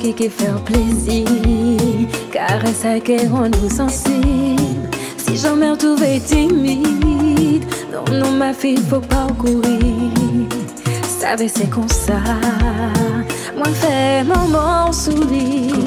[0.00, 1.26] Qui peut faire plaisir.
[2.32, 4.88] Car ça qui rend nous sensibles.
[5.18, 10.48] Si jamais trouvé timide Non, non ma fille faut pas courir.
[11.06, 12.18] Savez c'est comme ça.
[13.54, 15.80] Moi fais mon mort sourire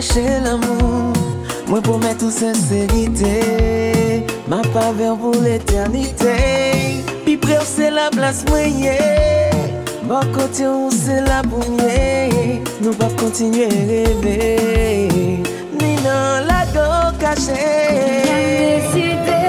[0.00, 1.12] kache l'amou
[1.68, 3.34] Mwen pou mè tou sènserite
[4.48, 6.36] Ma paver pou l'éternite
[7.26, 8.96] Pi pre ou se la blas mwenye
[10.08, 12.30] Bo kote ou se la bounye
[12.80, 14.38] Nou pa kontinye rebe
[15.76, 16.88] Ni nan la do
[17.20, 19.39] kache Mwen deside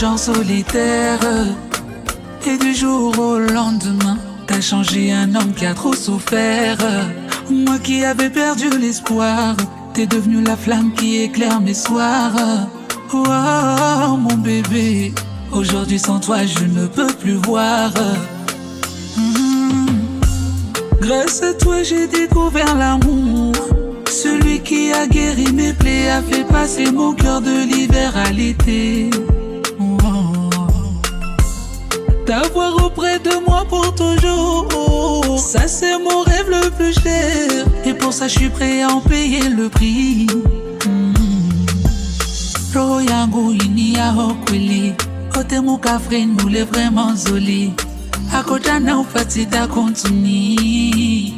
[0.00, 1.20] vie, moi qui étais du genre solitaire.
[2.46, 6.78] Et du jour au lendemain, t'as changé un homme qui a trop souffert.
[7.50, 9.56] Moi qui avais perdu l'espoir,
[9.94, 12.32] t'es devenu la flamme qui éclaire mes soirs.
[13.12, 15.12] Oh, mon bébé,
[15.52, 17.92] aujourd'hui sans toi je ne peux plus voir.
[19.16, 19.86] Hmm.
[21.00, 23.52] Grâce à toi j'ai découvert l'amour.
[24.08, 29.10] Celui qui a guéri mes plaies a fait passer mon cœur de l'hiver à l'été.
[33.68, 37.66] Pour toujours, ça c'est mon rêve le plus cher.
[37.84, 40.26] Et pour ça je suis prêt à en payer le prix.
[42.74, 44.92] roho yangu ini yaho kweli
[45.36, 47.72] ote mukafre nule vraiment zoli
[48.32, 51.34] akotana ufatida kontuni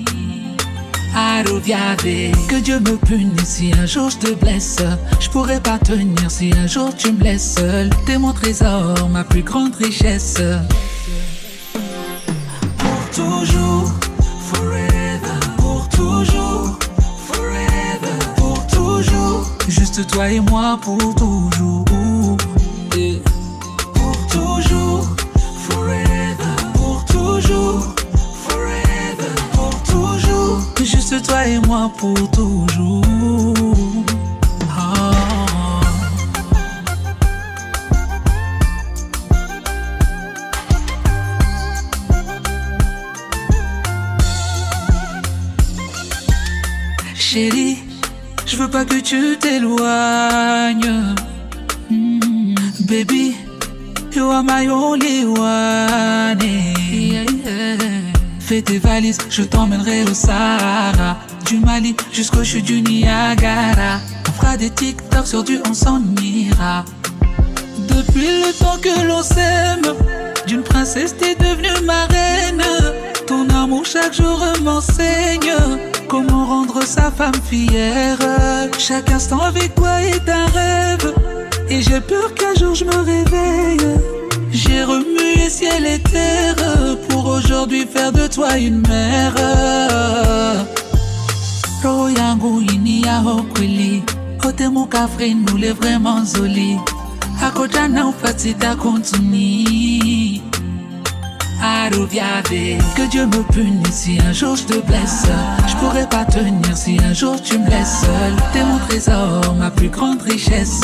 [1.14, 3.44] Aroviave Que Dieu me punisse.
[3.44, 4.78] Si un jour je te blesse
[5.20, 6.30] Je pourrais pas tenir.
[6.30, 10.40] Si un jour tu me laisses seul T'es mon trésor, ma plus grande richesse
[13.14, 13.92] Pour toujours
[19.68, 21.84] Juste toi et moi pour toujours.
[23.94, 25.06] Pour toujours,
[25.68, 26.34] forever.
[26.72, 27.94] Pour toujours,
[28.34, 29.34] forever.
[29.52, 30.60] Pour toujours.
[30.82, 33.11] Juste toi et moi pour toujours.
[48.84, 51.14] Que tu t'éloignes.
[51.90, 52.54] Mm.
[52.86, 53.36] Baby,
[54.14, 56.38] you are my only one.
[58.40, 61.18] Fais tes valises, je t'emmènerai au Sahara.
[61.46, 64.00] Du Mali jusqu'au chute du Niagara.
[64.28, 66.84] On fera des TikTok sur du on s'en ira.
[67.88, 69.94] Depuis le temps que l'on s'aime,
[70.46, 72.62] d'une princesse t'es devenue ma reine.
[73.26, 75.52] Ton amour chaque jour m'enseigne.
[76.12, 78.18] Comment rendre sa femme fière.
[78.78, 81.14] Chaque instant avec toi est un rêve.
[81.70, 83.96] Et j'ai peur qu'un jour je me réveille.
[84.50, 89.34] J'ai remué ciel et terre Pour aujourd'hui faire de toi une mère.
[91.82, 94.02] Roho yangu ini yaho kweli
[94.44, 96.78] ote mukafre nule vraiment zoli
[97.42, 100.42] akojana ufatida kontuni
[102.96, 105.26] que Dieu me punisse si un jour je te blesse.
[105.66, 108.34] Je pourrais pas tenir si un jour tu me laisses seul.
[108.52, 110.80] T'es mon trésor, ma plus grande richesse.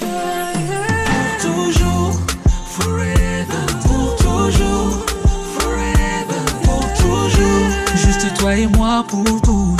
[0.00, 0.10] Pour
[1.40, 2.20] toujours,
[2.66, 3.46] forever.
[3.82, 5.04] Pour toujours,
[5.58, 6.42] forever.
[6.62, 7.68] Pour toujours.
[7.96, 9.71] Juste toi et moi pour toujours.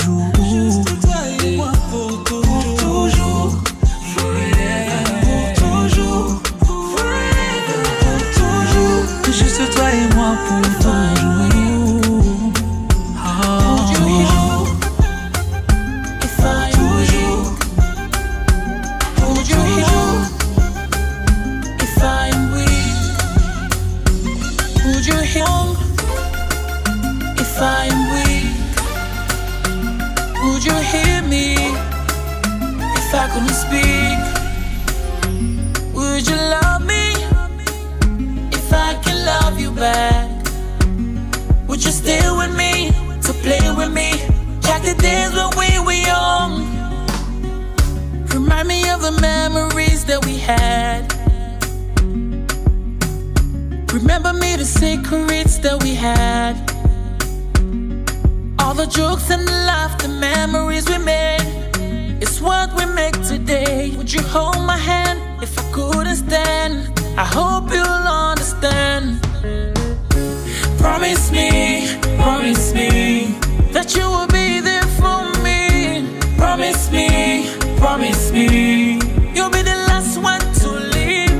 [64.13, 66.99] You hold my hand if I couldn't stand?
[67.17, 69.21] I hope you'll understand.
[70.77, 73.35] Promise me, promise me
[73.71, 76.19] that you will be there for me.
[76.37, 77.07] Promise me,
[77.77, 78.99] promise me
[79.35, 81.33] you'll be the last one to leave.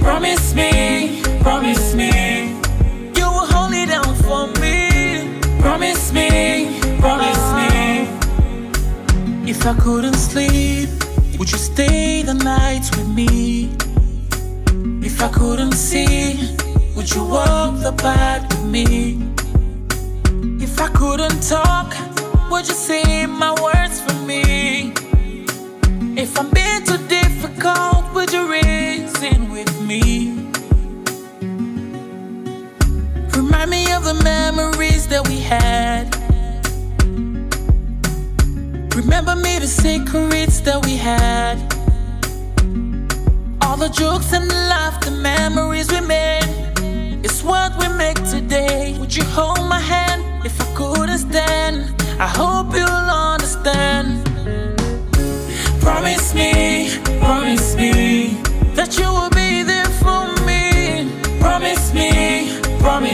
[0.00, 2.56] Promise me, promise me
[3.18, 5.38] you will hold it down for me.
[5.60, 7.68] Promise me, promise me.
[9.50, 10.77] If I couldn't sleep,
[11.48, 13.70] would you stay the nights with me?
[15.02, 16.54] If I couldn't see,
[16.94, 19.18] would you walk the path with me?
[20.62, 21.96] If I couldn't talk,
[22.50, 24.92] would you say my words for me?
[26.20, 30.50] If I'm being too difficult, would you reason with me?
[33.34, 36.17] Remind me of the memories that we had.
[39.08, 41.56] Remember me the secrets that we had.
[43.62, 46.44] All the jokes and the laughter, memories we made.
[47.24, 48.98] It's what we make today.
[49.00, 51.90] Would you hold my hand if I couldn't stand?
[52.20, 54.26] I hope you'll understand.
[55.80, 58.36] Promise me, promise me
[58.76, 61.08] that you will be there for me.
[61.40, 63.07] Promise me, promise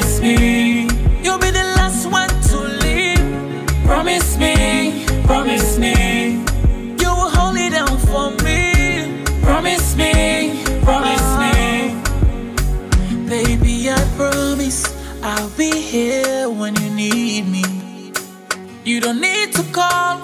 [19.05, 20.19] don't need to call,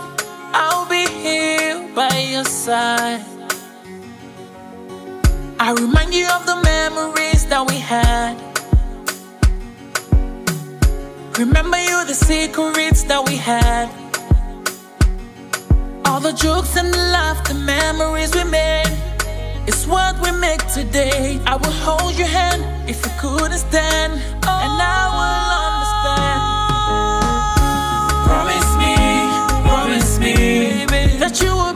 [0.54, 3.20] I'll be here by your side.
[5.58, 8.40] I remind you of the memories that we had.
[11.38, 13.90] Remember you the secrets that we had.
[16.06, 18.96] All the jokes and the laughter, memories we made.
[19.66, 21.38] It's what we make today.
[21.44, 25.79] I will hold your hand if you couldn't stand, and I will
[31.20, 31.69] that you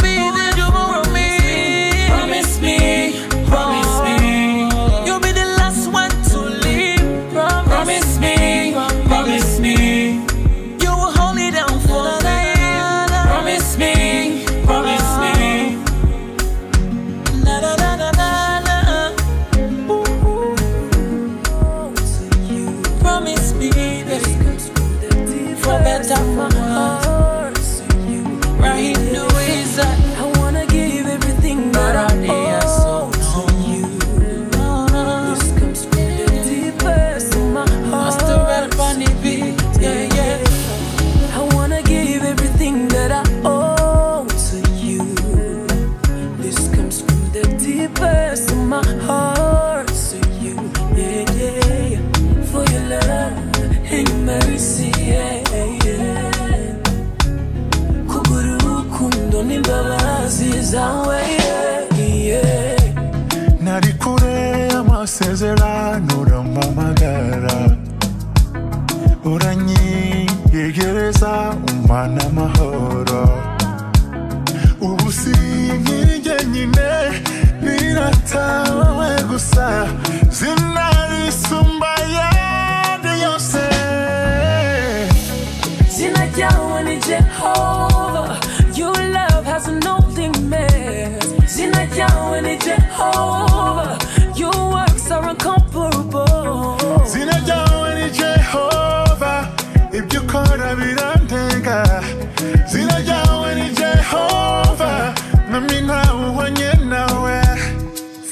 [48.04, 49.24] first in my heart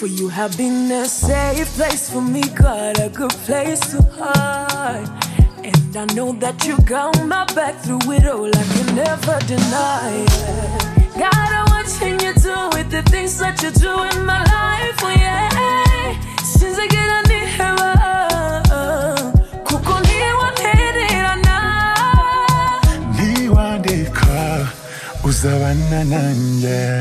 [0.03, 5.09] For you have been a safe place for me God, a good place to hide.
[5.63, 10.25] And I know that you got my back through it all I can never deny
[10.27, 11.17] it.
[11.17, 15.15] God, I'm watching you do with the things that you do in my life, oh
[15.17, 16.21] yeah.
[16.43, 17.83] Since I get on the heaven
[25.25, 27.01] uzabana nanjye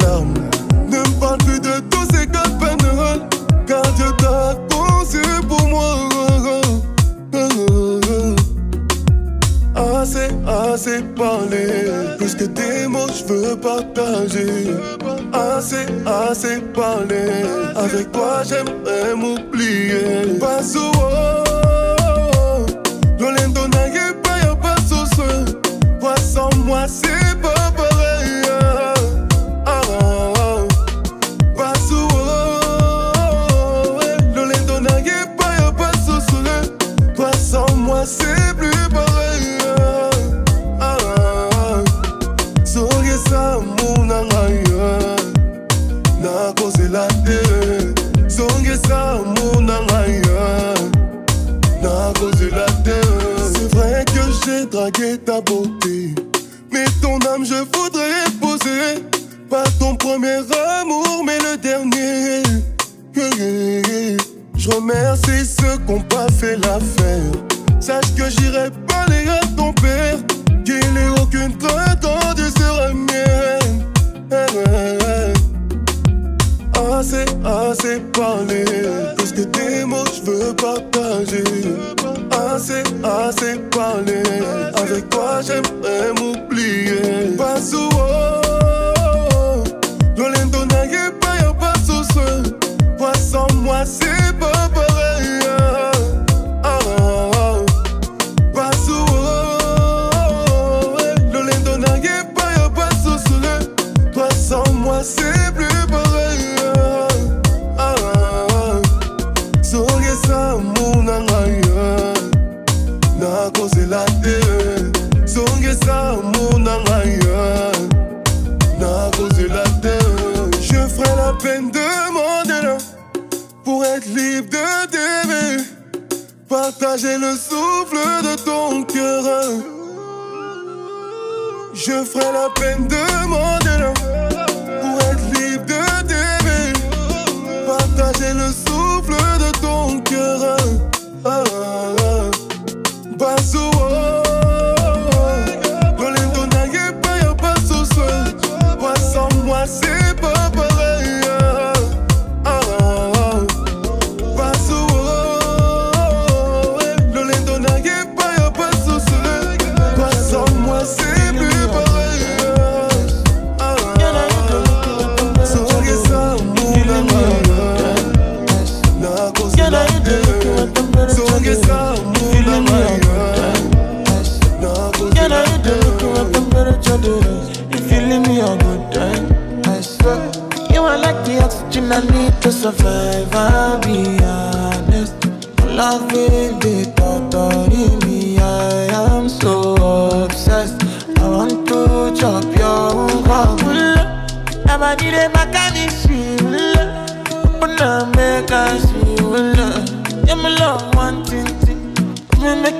[13.61, 14.67] partager.
[15.33, 17.25] Assez, assez parlé.
[17.75, 20.39] Avec toi, j'aimerais m'oublier.
[20.39, 20.90] Pas souvent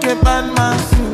[0.01, 1.10] que pas de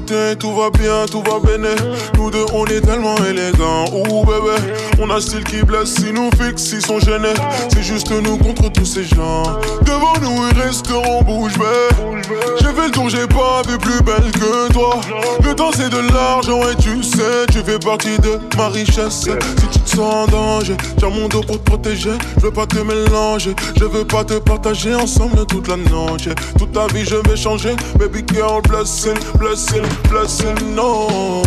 [0.00, 1.74] tout va bien, tout va béné.
[2.16, 4.56] Nous deux, on est tellement élégants, ouh bébé.
[5.04, 7.00] On a style qui blesse, si nous fixe, ils sont.
[7.00, 9.42] C'est juste nous contre tous ces gens.
[9.84, 12.22] Devant nous, ils resteront bouche bée.
[12.60, 15.00] J'ai fait le tour, j'ai pas vu plus belle que toi.
[15.42, 19.22] Le temps, c'est de l'argent et tu sais, tu fais partie de ma richesse.
[19.22, 22.16] Si tu te sens en danger, tiens mon dos pour te protéger.
[22.36, 26.28] Je veux pas te mélanger, je veux pas te partager ensemble toute la noche.
[26.56, 27.74] Toute ta vie, je vais changer.
[27.98, 31.42] Baby girl, blessing, blessing, blessing, no.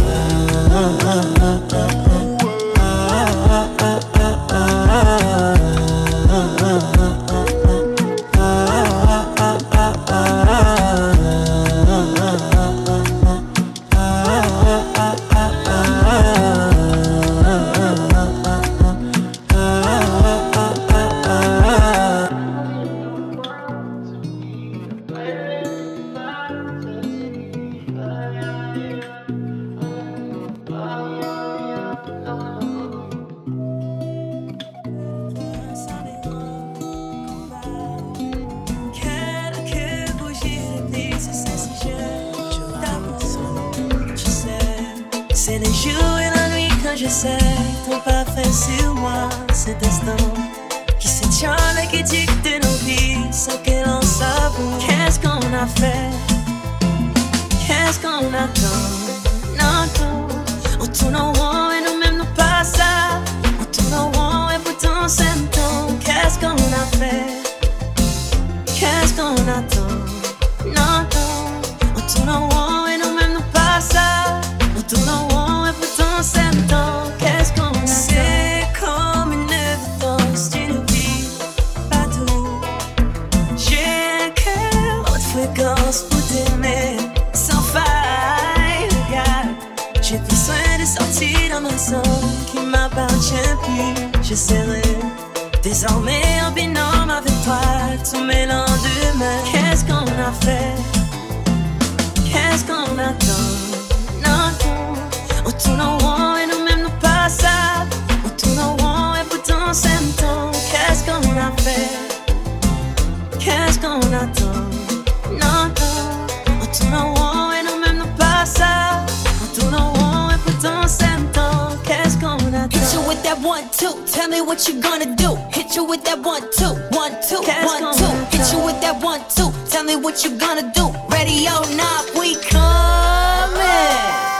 [123.85, 124.05] two.
[124.05, 125.35] Tell me what you gonna do.
[125.53, 128.13] Hit you with that one two, one two, one two.
[128.35, 129.51] Hit you with that one two.
[129.69, 130.89] Tell me what you gonna do.
[131.09, 134.34] Ready or not, we coming.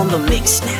[0.00, 0.79] on the mix now.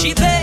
[0.00, 0.39] She there.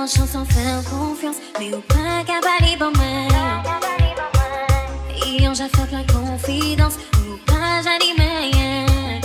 [0.00, 3.28] en chance en faire confiance, mais ou pas cabali bon man.
[5.26, 9.20] Et on j'a fait plein confidence, ou pas j'anime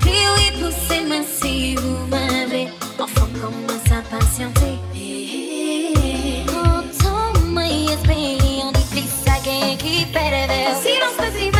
[0.00, 2.68] Plus oui poussez mais si vous m'avez,
[2.98, 4.78] enfin commence à patienter?
[6.48, 10.82] Quand on m'a espéré, on dit plus ça qu'équipe perverse.
[10.82, 11.59] Si l'on se passe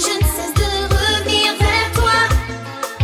[0.00, 2.18] Je ne cesse de revenir vers toi.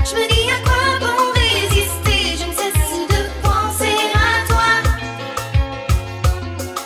[0.03, 2.39] Je me dis à quoi bon résister?
[2.41, 4.17] Je ne cesse de penser à
[4.49, 4.71] toi.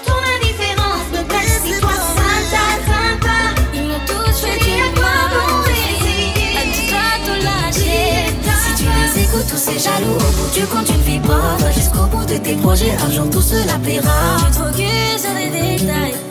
[0.05, 1.81] Ton indifférence me persiste.
[1.81, 3.59] Toi, ça t'aide, ça t'aide.
[3.73, 4.35] Ils m'ont tous.
[4.43, 6.59] Je dis à quoi bon résister?
[6.59, 8.35] Un petit peu de la diète.
[8.65, 10.19] Si tu les écoutes, tous ces jaloux.
[10.53, 11.71] Tu ne fais pas.
[11.73, 14.39] Jusqu'au bout de tes projets, un jour tout cela paiera.
[14.39, 16.30] Tu te recules à des détails.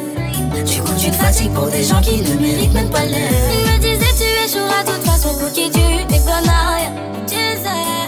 [0.65, 3.31] Tu te fatigues pour des gens qui ne méritent même pas l'air.
[3.51, 6.91] Il me disait, tu échoueras de toute façon pour qui tu es rien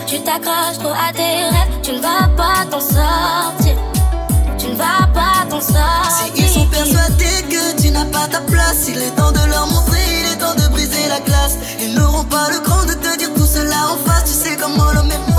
[0.05, 1.79] Tu t'accroches trop à tes rêves.
[1.81, 3.75] Tu ne vas pas t'en sortir.
[4.57, 6.11] Tu ne vas pas t'en sortir.
[6.11, 9.67] Si ils sont persuadés que tu n'as pas ta place, il est temps de leur
[9.67, 11.57] montrer, il est temps de briser la glace.
[11.79, 14.91] Ils n'auront pas le cran de te dire tout cela en face, tu sais comment
[14.91, 15.30] l'homme est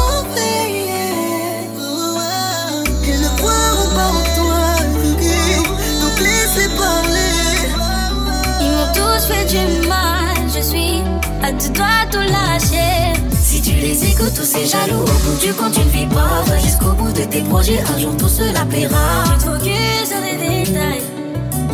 [9.53, 11.03] du mal, je suis
[11.43, 13.21] à deux doigts tout lâcher.
[13.39, 16.59] Si tu les écoutes, tous ces jaloux, au bout du compte, tu ne vis pas.
[16.59, 19.25] jusqu'au bout de tes projets, un jour tout cela plaira.
[19.25, 21.03] Tu te focuses sur les détails.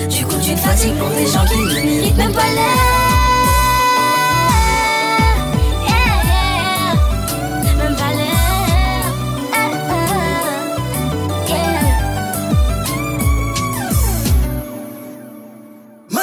[0.08, 3.07] Tu te fatigues pour des gens qui ne méritent même pas l'air.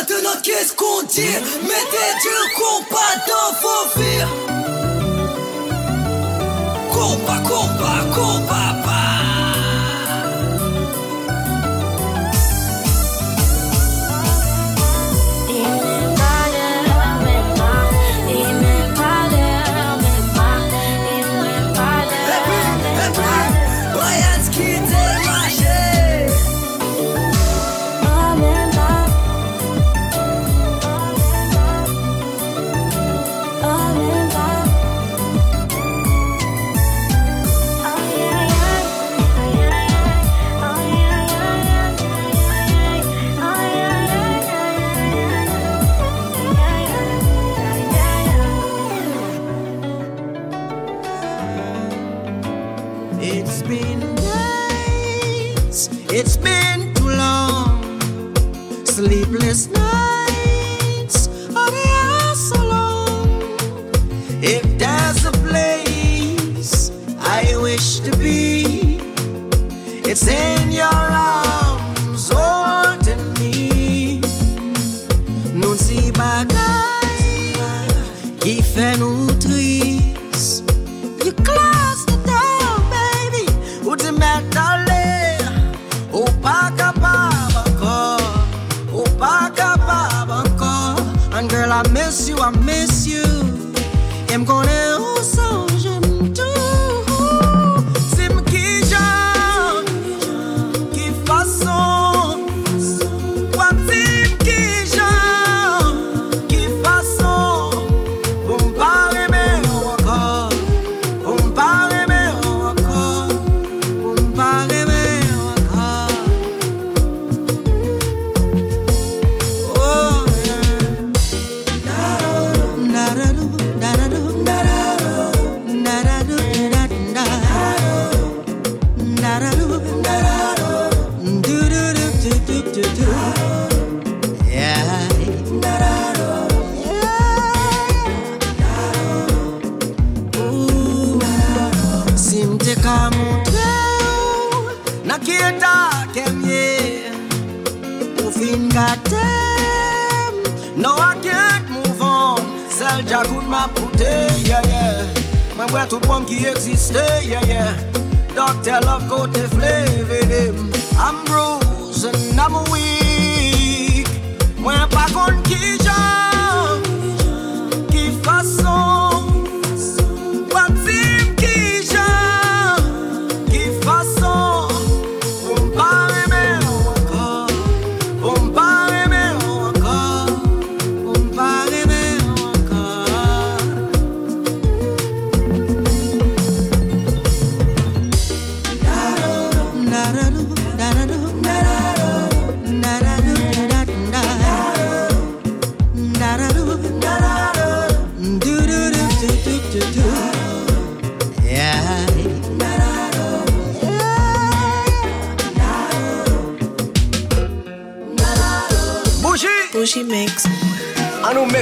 [0.07, 3.25] Maintenant qu'est-ce qu'on dit Mettez du combat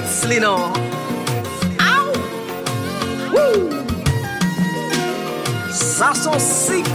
[0.04, 0.74] Rex Lennon.
[1.80, 2.12] Aou!
[3.32, 3.70] Wou!
[5.72, 6.92] Sa son sik.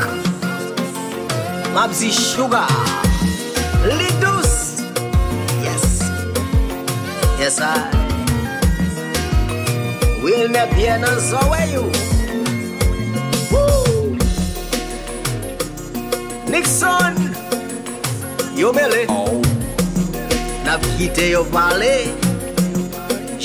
[1.75, 2.69] Mabzi Sugar.
[3.99, 4.85] Li dous.
[5.65, 6.05] Yes.
[7.41, 7.89] Yes, I.
[10.23, 11.89] Wil me bien an zawayou.
[13.51, 14.19] Wou!
[16.51, 17.17] Nixon.
[18.55, 19.07] Yo mele.
[19.09, 19.41] Ou.
[19.41, 19.43] Oh.
[20.65, 22.18] Nap kite yo pale.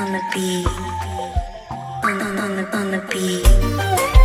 [0.00, 0.66] on the beat.
[2.04, 4.19] On the on the on the beat.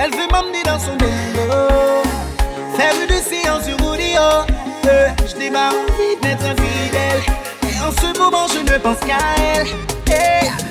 [0.00, 2.02] Elle veut m'emmener dans son boulot.
[2.76, 4.20] Faire une séance sur audio.
[4.86, 7.22] Euh, je démarre envie d'être infidèle.
[7.64, 9.66] Et en ce moment, je ne pense qu'à elle.
[10.12, 10.67] Hey.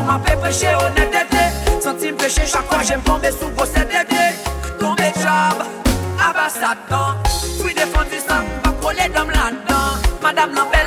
[0.00, 1.42] Souman pe peche honetete
[1.82, 4.32] Sentim peche chak fwa jem tombe sou vos edete
[4.78, 5.60] Tombe chab,
[6.28, 7.20] abasatan
[7.60, 10.79] Fwi defan di san, bak kole dam lan dan Madame nan pe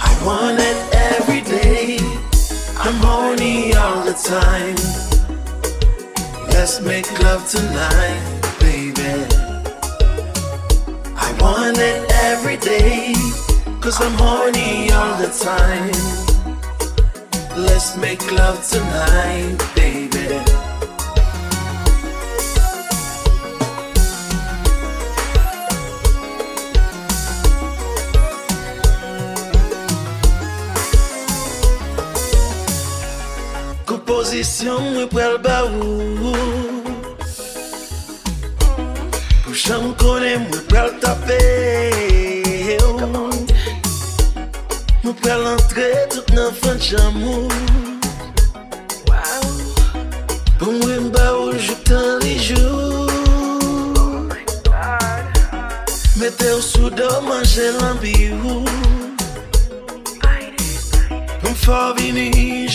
[0.00, 1.98] I want it every day.
[2.76, 4.76] I'm horny all the time.
[6.48, 8.20] Let's make love tonight,
[8.60, 9.24] baby.
[11.16, 13.14] I want it every day.
[13.80, 16.33] Cause I'm horny all the time.
[17.56, 20.26] Let's make love tonight, baby.
[33.86, 36.34] Composition mwen pral ba ou
[39.44, 41.38] Pou chan konen mwen pral tape
[45.04, 46.78] Mwen pral entre tout nan fan
[50.58, 51.52] Pou mwen ba ou
[52.24, 53.04] li jou
[56.16, 58.64] Mete ou sou do manje lambi ou
[61.64, 62.66] fò vini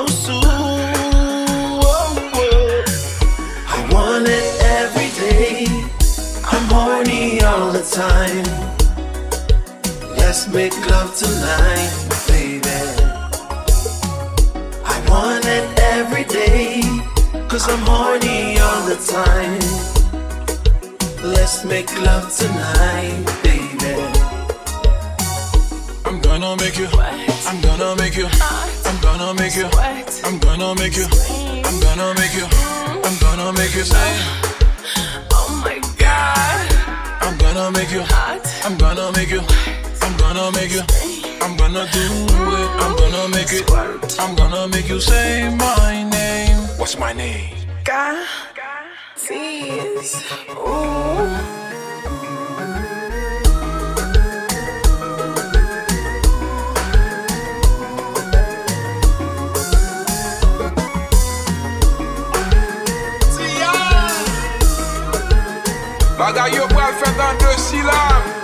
[0.00, 0.40] ou sou.
[0.42, 1.82] Oh,
[2.34, 2.84] oh.
[3.68, 5.66] I want it every day.
[6.50, 8.63] I'm horny all the time
[10.34, 11.92] Let's make love tonight,
[12.26, 12.68] baby
[14.84, 16.82] I want it every day
[17.46, 19.62] Cause I'm horny all the time
[21.22, 23.94] Let's make love tonight, baby
[26.04, 26.88] I'm gonna make you.
[26.98, 27.46] Wet.
[27.46, 28.26] I'm gonna make you.
[28.26, 28.68] Ah.
[28.86, 29.68] I'm gonna make you.
[29.76, 30.20] Wet.
[30.24, 31.06] I'm gonna make you.
[31.62, 32.46] I'm gonna make you.
[33.06, 34.18] I'm gonna make you say.
[35.30, 36.72] Oh my god
[37.22, 38.02] I'm gonna make you.
[38.02, 39.83] Hot, I'm gonna make you.
[40.36, 40.82] I'm gonna make you.
[41.40, 42.68] I'm gonna do it.
[42.82, 44.18] I'm gonna make it.
[44.18, 46.56] I'm gonna make you say my name.
[46.76, 47.54] What's my name?
[49.16, 50.16] tease.
[50.58, 51.30] Ooh.
[66.18, 68.43] Bagay yo pral fèt an de silab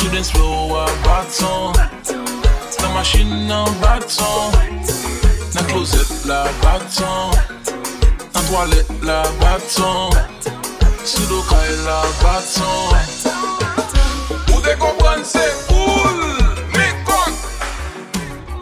[0.00, 1.74] Sou dance floor a baton
[2.80, 4.50] Nan machine nan baton
[5.54, 7.30] Nan closet la baton
[8.32, 9.22] Nan toilette la
[11.28, 12.96] do kay la baton
[14.54, 16.18] Ou de kompran se poul
[16.72, 17.32] Me kon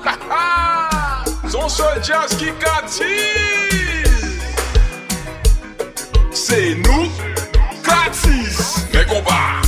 [0.08, 1.24] Ha ha.
[1.46, 4.10] Son sol jazz ki katiz
[6.34, 7.06] Se nou
[7.86, 9.67] Katiz Me kompa